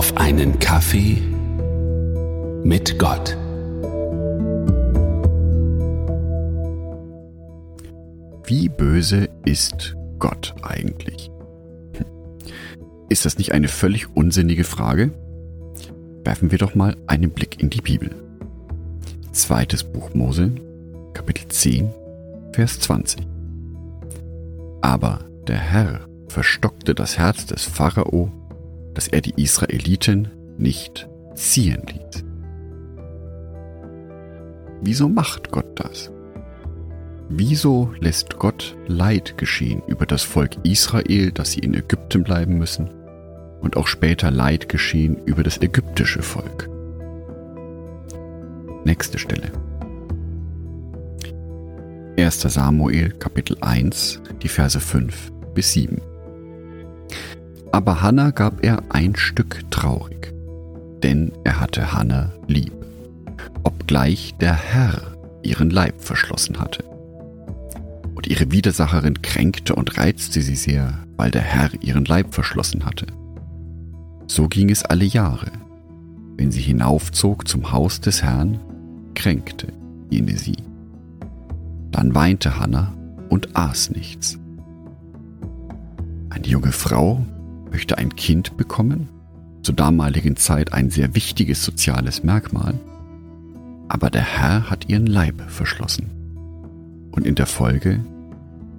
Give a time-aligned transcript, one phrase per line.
[0.00, 1.18] auf einen Kaffee
[2.64, 3.36] mit Gott.
[8.46, 11.30] Wie böse ist Gott eigentlich?
[11.98, 12.06] Hm.
[13.10, 15.12] Ist das nicht eine völlig unsinnige Frage?
[16.24, 18.10] Werfen wir doch mal einen Blick in die Bibel.
[19.32, 20.50] Zweites Buch Mose,
[21.12, 21.90] Kapitel 10,
[22.54, 23.20] Vers 20.
[24.80, 28.32] Aber der Herr verstockte das Herz des Pharao,
[28.94, 32.24] dass er die Israeliten nicht ziehen ließ.
[34.82, 36.10] Wieso macht Gott das?
[37.28, 42.90] Wieso lässt Gott Leid geschehen über das Volk Israel, dass sie in Ägypten bleiben müssen,
[43.60, 46.68] und auch später Leid geschehen über das ägyptische Volk?
[48.84, 49.52] Nächste Stelle.
[52.16, 52.40] 1.
[52.40, 56.09] Samuel Kapitel 1, die Verse 5 bis 7.
[57.72, 60.32] Aber Hannah gab er ein Stück traurig,
[61.02, 62.72] denn er hatte Hannah lieb,
[63.62, 65.00] obgleich der Herr
[65.42, 66.84] ihren Leib verschlossen hatte.
[68.14, 73.06] Und ihre Widersacherin kränkte und reizte sie sehr, weil der Herr ihren Leib verschlossen hatte.
[74.26, 75.50] So ging es alle Jahre.
[76.36, 78.58] Wenn sie hinaufzog zum Haus des Herrn,
[79.14, 79.68] kränkte
[80.10, 80.56] jene sie.
[81.90, 82.92] Dann weinte Hannah
[83.28, 84.38] und aß nichts.
[86.30, 87.24] Eine junge Frau
[87.70, 89.08] möchte ein Kind bekommen,
[89.62, 92.74] zur damaligen Zeit ein sehr wichtiges soziales Merkmal,
[93.88, 96.10] aber der Herr hat ihren Leib verschlossen
[97.12, 98.00] und in der Folge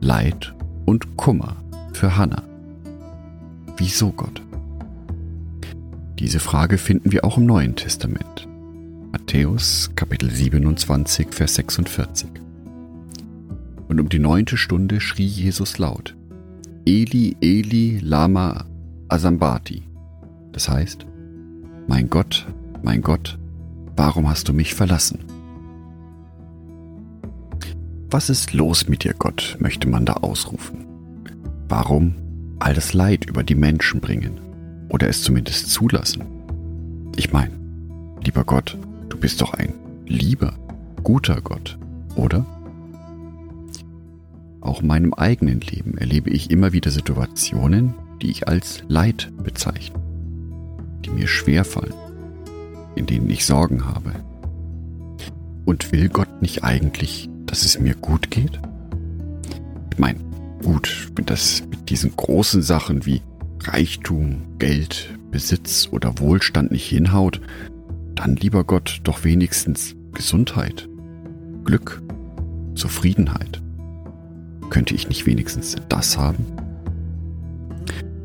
[0.00, 1.56] Leid und Kummer
[1.92, 2.42] für Hannah.
[3.76, 4.42] Wieso Gott?
[6.18, 8.48] Diese Frage finden wir auch im Neuen Testament.
[9.12, 12.28] Matthäus Kapitel 27, Vers 46.
[13.88, 16.16] Und um die neunte Stunde schrie Jesus laut,
[16.84, 18.64] Eli, Eli, Lama
[19.08, 19.82] Asambati.
[20.52, 21.06] Das heißt,
[21.86, 22.46] mein Gott,
[22.82, 23.38] mein Gott,
[23.96, 25.20] warum hast du mich verlassen?
[28.10, 30.86] Was ist los mit dir, Gott, möchte man da ausrufen.
[31.68, 32.14] Warum
[32.58, 34.40] all das Leid über die Menschen bringen
[34.88, 36.24] oder es zumindest zulassen?
[37.16, 37.52] Ich meine,
[38.24, 39.74] lieber Gott, du bist doch ein
[40.06, 40.54] lieber,
[41.02, 41.78] guter Gott,
[42.14, 42.46] oder?
[44.60, 50.00] Auch in meinem eigenen Leben erlebe ich immer wieder Situationen, die ich als Leid bezeichne,
[51.04, 51.94] die mir schwerfallen,
[52.94, 54.12] in denen ich Sorgen habe.
[55.64, 58.60] Und will Gott nicht eigentlich, dass es mir gut geht?
[59.92, 60.20] Ich meine,
[60.62, 63.22] gut, wenn das mit diesen großen Sachen wie
[63.64, 67.40] Reichtum, Geld, Besitz oder Wohlstand nicht hinhaut,
[68.14, 70.88] dann lieber Gott doch wenigstens Gesundheit,
[71.64, 72.02] Glück,
[72.74, 73.60] Zufriedenheit.
[74.70, 76.46] Könnte ich nicht wenigstens das haben?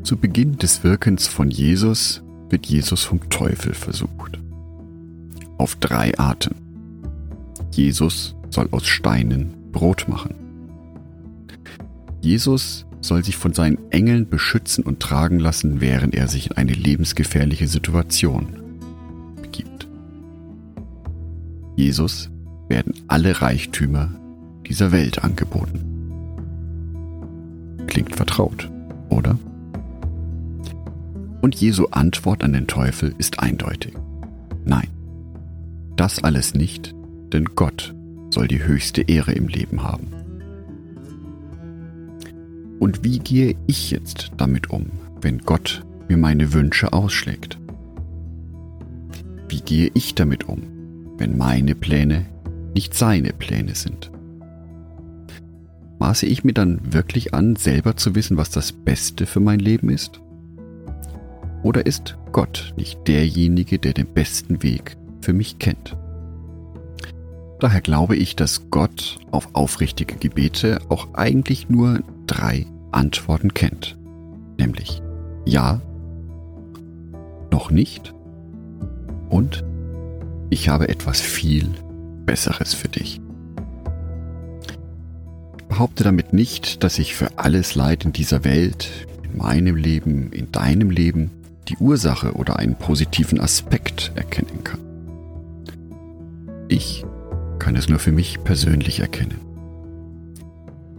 [0.02, 4.40] Zu Beginn des Wirkens von Jesus wird Jesus vom Teufel versucht.
[5.58, 6.56] Auf drei Arten.
[7.70, 10.34] Jesus soll aus Steinen Brot machen.
[12.20, 16.72] Jesus soll sich von seinen Engeln beschützen und tragen lassen, während er sich in eine
[16.72, 18.48] lebensgefährliche Situation
[19.40, 19.86] begibt.
[21.76, 22.28] Jesus
[22.68, 24.10] werden alle Reichtümer
[24.66, 25.80] dieser Welt angeboten.
[27.86, 28.68] Klingt vertraut,
[29.08, 29.38] oder?
[31.42, 33.94] Und Jesu Antwort an den Teufel ist eindeutig.
[34.64, 34.86] Nein,
[35.96, 36.94] das alles nicht,
[37.32, 37.94] denn Gott
[38.30, 40.06] soll die höchste Ehre im Leben haben.
[42.78, 44.86] Und wie gehe ich jetzt damit um,
[45.20, 47.58] wenn Gott mir meine Wünsche ausschlägt?
[49.48, 50.62] Wie gehe ich damit um,
[51.18, 52.26] wenn meine Pläne
[52.72, 54.12] nicht seine Pläne sind?
[55.98, 59.90] Maße ich mir dann wirklich an, selber zu wissen, was das Beste für mein Leben
[59.90, 60.21] ist?
[61.62, 65.96] Oder ist Gott nicht derjenige, der den besten Weg für mich kennt?
[67.60, 73.96] Daher glaube ich, dass Gott auf aufrichtige Gebete auch eigentlich nur drei Antworten kennt.
[74.58, 75.00] Nämlich
[75.46, 75.80] Ja,
[77.50, 78.12] noch nicht
[79.28, 79.64] und
[80.50, 81.68] ich habe etwas viel
[82.26, 83.20] Besseres für dich.
[85.58, 88.90] Ich behaupte damit nicht, dass ich für alles Leid in dieser Welt,
[89.22, 91.30] in meinem Leben, in deinem Leben
[91.68, 94.80] die Ursache oder einen positiven Aspekt erkennen kann.
[96.68, 97.04] Ich
[97.58, 99.40] kann es nur für mich persönlich erkennen.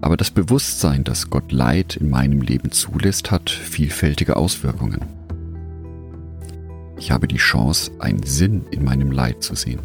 [0.01, 5.01] Aber das Bewusstsein, dass Gott Leid in meinem Leben zulässt, hat vielfältige Auswirkungen.
[6.97, 9.81] Ich habe die Chance, einen Sinn in meinem Leid zu sehen.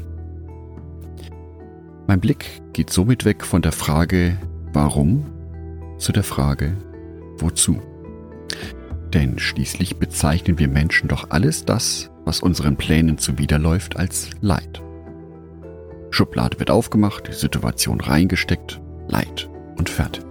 [2.06, 4.36] Mein Blick geht somit weg von der Frage,
[4.72, 5.24] warum,
[5.98, 6.76] zu der Frage,
[7.38, 7.80] wozu.
[9.14, 14.82] Denn schließlich bezeichnen wir Menschen doch alles das, was unseren Plänen zuwiderläuft, als Leid.
[16.10, 20.24] Schublade wird aufgemacht, Situation reingesteckt, Leid und fertig.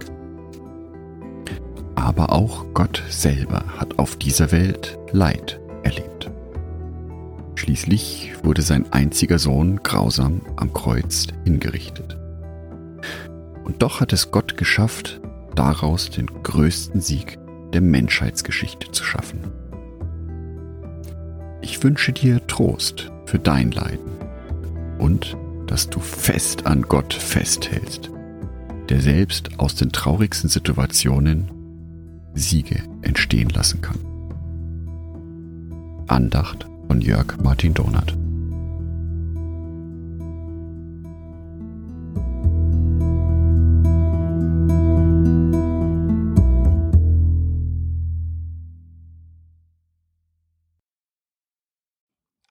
[1.96, 6.30] Aber auch Gott selber hat auf dieser Welt Leid erlebt.
[7.56, 12.16] Schließlich wurde sein einziger Sohn grausam am Kreuz hingerichtet.
[13.64, 15.20] Und doch hat es Gott geschafft,
[15.56, 17.38] daraus den größten Sieg
[17.72, 19.40] der Menschheitsgeschichte zu schaffen.
[21.60, 24.12] Ich wünsche dir Trost für dein Leiden
[24.98, 25.36] und
[25.66, 28.10] dass du fest an Gott festhältst,
[28.88, 31.50] der selbst aus den traurigsten Situationen
[32.34, 33.98] Siege entstehen lassen kann.
[36.06, 38.16] Andacht von Jörg Martin Donat.